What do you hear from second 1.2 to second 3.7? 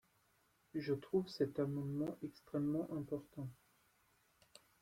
cet amendement extrêmement important.